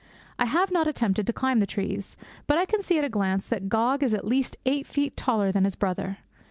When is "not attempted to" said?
0.71-1.31